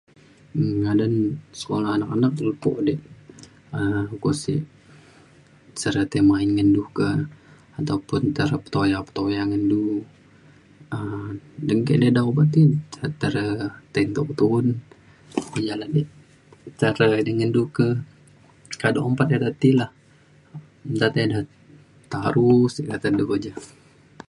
um 0.59 0.69
ngadan 0.83 1.13
sekula 1.59 1.87
anak 1.95 2.09
anak 2.15 2.33
lepo 2.47 2.71
de 2.87 2.93
um 3.77 4.03
ukok 4.15 4.35
sek 4.43 5.89
re 5.95 6.03
tei 6.11 6.23
main 6.29 6.49
ngan 6.55 6.69
du 6.75 6.83
ka 6.97 7.07
atau 7.79 7.97
pun 8.07 8.21
tei 8.35 8.45
re 8.51 8.57
petoya 8.63 8.97
petoya 9.07 9.41
ngan 9.49 9.63
du 9.71 9.79
um 10.95 11.27
dengke 11.67 11.93
de 12.01 12.05
eda 12.11 12.21
obak 12.29 12.47
ti 12.53 12.61
ne 12.69 12.77
ca 12.93 13.03
te 13.19 13.27
re 13.35 13.45
tai 13.91 14.03
entu 14.07 14.21
ke 14.29 14.33
tu'un 14.39 14.67
ja 15.65 15.73
la 15.81 15.87
ke 15.95 16.01
tei 16.79 16.91
re 17.11 17.17
di 17.25 17.31
ngan 17.37 17.51
du 17.55 17.61
ke 17.75 17.85
kado 18.81 18.99
ompat 19.07 19.27
ida 19.35 19.49
ti 19.61 19.69
lah 19.79 19.91
nta 20.95 21.07
te 21.15 21.19
ida 21.27 21.39
taru 22.11 22.49
sik 22.73 22.85
kata 22.91 23.07
du 23.17 23.23
keja 23.29 23.51